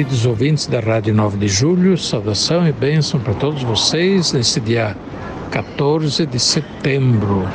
[0.00, 4.96] Queridos ouvintes da Rádio 9 de Julho, saudação e bênção para todos vocês nesse dia
[5.50, 7.46] 14 de setembro.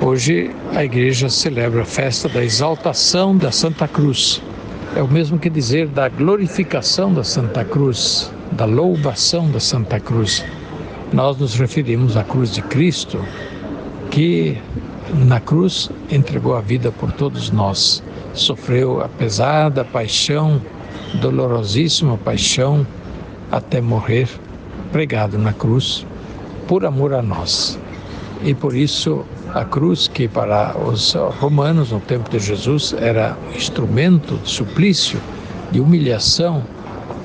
[0.00, 4.40] Hoje a igreja celebra a festa da exaltação da Santa Cruz.
[4.94, 10.44] É o mesmo que dizer da glorificação da Santa Cruz, da louvação da Santa Cruz.
[11.12, 13.18] Nós nos referimos à cruz de Cristo,
[14.08, 14.56] que
[15.26, 20.62] na cruz entregou a vida por todos nós, sofreu a pesada paixão
[21.14, 22.86] dolorosíssima paixão
[23.50, 24.28] até morrer
[24.92, 26.06] pregado na cruz
[26.66, 27.78] por amor a nós.
[28.42, 33.56] E por isso a cruz, que para os romanos no tempo de Jesus era um
[33.56, 35.20] instrumento de suplício,
[35.70, 36.62] de humilhação,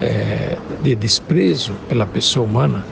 [0.01, 2.83] é, de desprezo pela pessoa humana,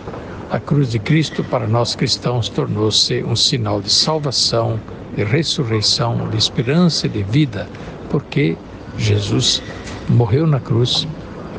[0.51, 4.79] a cruz de Cristo para nós cristãos tornou-se um sinal de salvação,
[5.15, 7.67] de ressurreição, de esperança e de vida,
[8.09, 8.55] porque
[8.97, 9.61] Jesus
[10.09, 11.07] morreu na cruz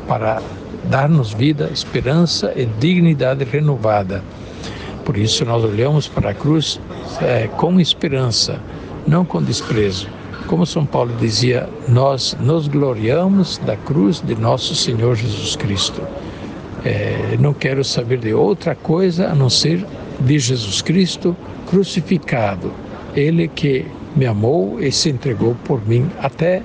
[0.07, 0.41] para
[0.85, 4.23] dar-nos vida, esperança e dignidade renovada.
[5.05, 6.81] Por isso nós olhamos para a cruz
[7.21, 8.59] é, com esperança,
[9.07, 10.09] não com desprezo.
[10.47, 16.03] Como São Paulo dizia, nós nos gloriamos da cruz de nosso Senhor Jesus Cristo.
[16.85, 19.85] É, não quero saber de outra coisa a não ser
[20.21, 21.35] de Jesus Cristo
[21.67, 22.71] crucificado.
[23.17, 26.63] Ele que me amou e se entregou por mim até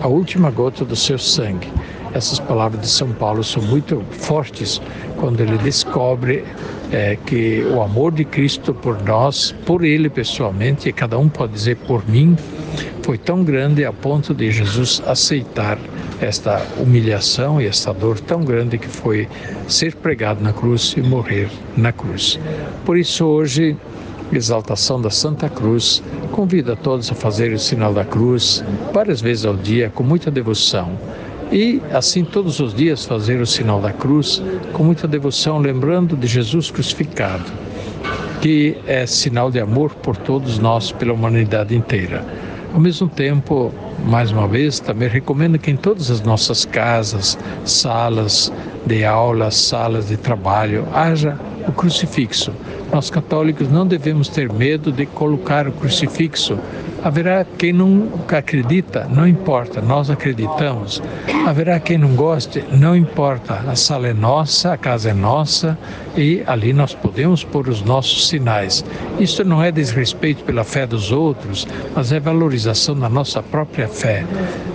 [0.00, 1.68] a última gota do seu sangue.
[2.14, 4.80] Essas palavras de São Paulo são muito fortes
[5.16, 6.44] quando ele descobre
[6.90, 11.52] é, que o amor de Cristo por nós, por ele pessoalmente, e cada um pode
[11.52, 12.36] dizer por mim,
[13.02, 15.78] foi tão grande a ponto de Jesus aceitar
[16.20, 19.28] esta humilhação e esta dor tão grande que foi
[19.68, 22.38] ser pregado na cruz e morrer na cruz.
[22.84, 23.76] Por isso hoje
[24.32, 26.02] exaltação da Santa Cruz,
[26.32, 30.98] convida todos a fazer o sinal da cruz várias vezes ao dia com muita devoção.
[31.50, 36.26] E assim todos os dias fazer o sinal da cruz com muita devoção, lembrando de
[36.26, 37.50] Jesus crucificado,
[38.42, 42.22] que é sinal de amor por todos nós, pela humanidade inteira.
[42.74, 43.72] Ao mesmo tempo,
[44.04, 48.52] mais uma vez, também recomendo que em todas as nossas casas, salas
[48.84, 52.52] de aula, salas de trabalho, haja o crucifixo.
[52.92, 56.58] Nós católicos não devemos ter medo de colocar o crucifixo
[57.02, 61.00] Haverá quem não acredita, não importa, nós acreditamos.
[61.46, 63.54] Haverá quem não goste, não importa.
[63.68, 65.78] A sala é nossa, a casa é nossa
[66.18, 68.84] e ali nós podemos pôr os nossos sinais.
[69.20, 74.24] Isso não é desrespeito pela fé dos outros, mas é valorização da nossa própria fé.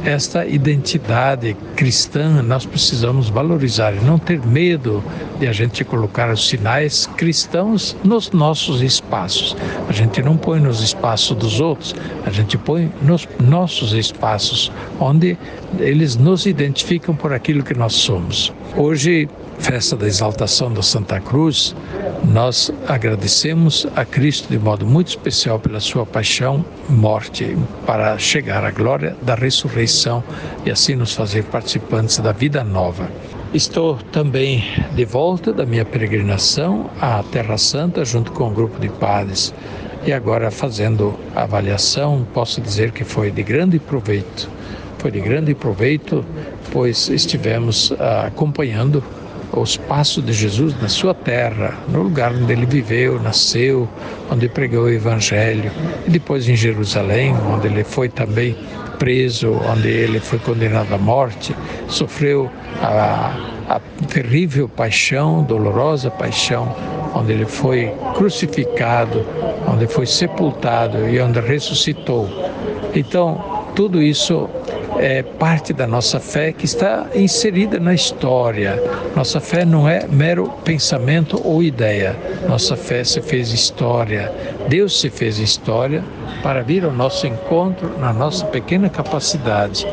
[0.05, 5.03] Esta identidade cristã nós precisamos valorizar e não ter medo
[5.37, 9.55] de a gente colocar os sinais cristãos nos nossos espaços.
[9.89, 11.93] A gente não põe nos espaços dos outros,
[12.25, 15.37] a gente põe nos nossos espaços, onde
[15.77, 18.53] eles nos identificam por aquilo que nós somos.
[18.77, 19.27] Hoje,
[19.59, 21.75] festa da exaltação da Santa Cruz,
[22.23, 28.71] nós agradecemos a Cristo de modo muito especial pela sua paixão, morte, para chegar à
[28.71, 30.23] glória da ressurreição
[30.65, 33.09] e assim nos fazer participantes da vida nova.
[33.53, 34.63] Estou também
[34.95, 39.53] de volta da minha peregrinação à Terra Santa junto com um grupo de padres
[40.05, 44.49] e agora fazendo a avaliação, posso dizer que foi de grande proveito.
[44.97, 46.25] Foi de grande proveito,
[46.71, 47.97] pois estivemos uh,
[48.27, 49.03] acompanhando
[49.55, 53.87] os passos de Jesus na sua terra, no lugar onde ele viveu, nasceu,
[54.31, 55.71] onde pregou o Evangelho,
[56.07, 58.55] e depois em Jerusalém, onde ele foi também
[58.97, 61.55] preso, onde ele foi condenado à morte,
[61.87, 62.49] sofreu
[62.81, 63.35] a,
[63.69, 66.75] a terrível paixão, dolorosa paixão
[67.15, 69.25] onde ele foi crucificado,
[69.67, 72.27] onde foi sepultado e onde ressuscitou.
[72.95, 74.49] Então, tudo isso
[74.97, 78.81] é parte da nossa fé que está inserida na história.
[79.15, 82.15] Nossa fé não é mero pensamento ou ideia.
[82.47, 84.31] Nossa fé se fez história.
[84.67, 86.03] Deus se fez história
[86.41, 89.87] para vir ao nosso encontro na nossa pequena capacidade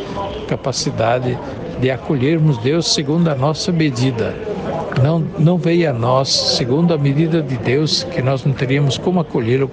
[0.49, 1.39] capacidade
[1.81, 4.35] de acolhermos Deus segundo a nossa medida
[5.03, 9.21] não, não veio a nós, segundo a medida de Deus, que nós não teríamos como
[9.21, 9.71] acolhê-lo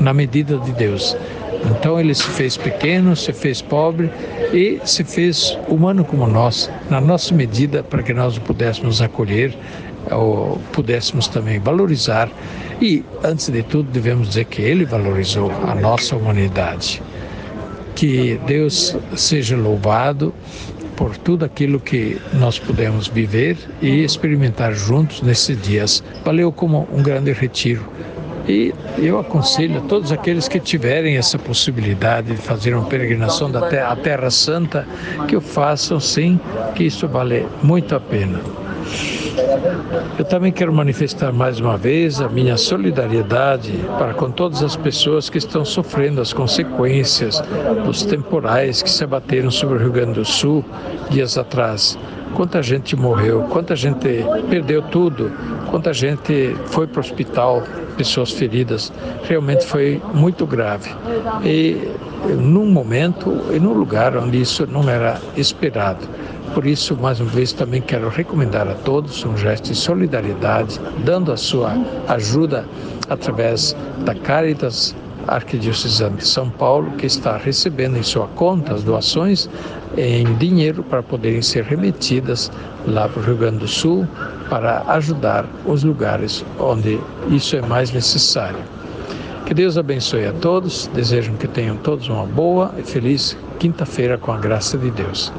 [0.00, 1.16] na medida de Deus.
[1.70, 4.10] Então ele se fez pequeno, se fez pobre
[4.52, 9.56] e se fez humano como nós, na nossa medida, para que nós o pudéssemos acolher,
[10.10, 12.28] ou pudéssemos também valorizar.
[12.80, 17.02] E, antes de tudo, devemos dizer que ele valorizou a nossa humanidade.
[17.94, 20.32] Que Deus seja louvado
[20.96, 26.02] por tudo aquilo que nós pudemos viver e experimentar juntos nesses dias.
[26.24, 27.82] Valeu como um grande retiro.
[28.48, 33.68] E eu aconselho a todos aqueles que tiverem essa possibilidade de fazer uma peregrinação da
[33.68, 34.86] terra, à Terra Santa,
[35.28, 36.40] que o façam sim,
[36.74, 38.40] que isso vale muito a pena.
[40.18, 45.28] Eu também quero manifestar mais uma vez a minha solidariedade para com todas as pessoas
[45.28, 47.42] que estão sofrendo as consequências
[47.84, 50.64] dos temporais que se abateram sobre o Rio Grande do Sul
[51.10, 51.98] dias atrás.
[52.34, 55.32] Quanta gente morreu, quanta gente perdeu tudo,
[55.70, 57.62] quanta gente foi para o hospital,
[57.96, 58.92] pessoas feridas.
[59.24, 60.90] Realmente foi muito grave.
[61.44, 61.90] E
[62.38, 66.06] num momento e num lugar onde isso não era esperado.
[66.54, 71.30] Por isso, mais uma vez, também quero recomendar a todos um gesto de solidariedade, dando
[71.30, 71.76] a sua
[72.08, 72.64] ajuda
[73.08, 74.94] através da Caritas
[75.28, 79.48] Arquidiocesana de São Paulo, que está recebendo em sua conta as doações
[79.96, 82.50] em dinheiro para poderem ser remetidas
[82.86, 84.06] lá para o Rio Grande do Sul
[84.48, 86.98] para ajudar os lugares onde
[87.30, 88.58] isso é mais necessário.
[89.46, 94.30] Que Deus abençoe a todos, desejo que tenham todos uma boa e feliz quinta-feira com
[94.30, 95.32] a graça de Deus.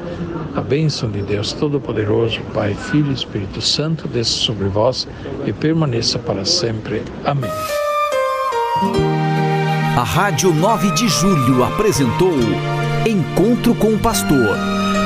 [0.55, 5.07] A bênção de Deus Todo-Poderoso, Pai, Filho e Espírito Santo, desça sobre vós
[5.45, 7.03] e permaneça para sempre.
[7.23, 7.51] Amém.
[9.99, 12.31] A Rádio 9 de Julho apresentou
[13.05, 14.55] Encontro com o Pastor,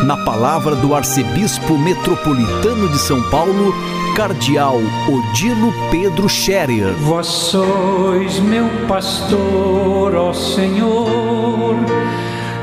[0.06, 3.74] na palavra do Arcebispo Metropolitano de São Paulo,
[4.16, 6.94] Cardeal Odilo Pedro Scherer.
[7.00, 11.76] Vós sois meu pastor, ó Senhor,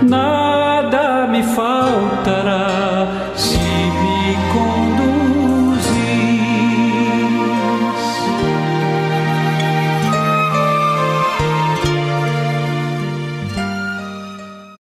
[0.00, 2.79] nada me faltará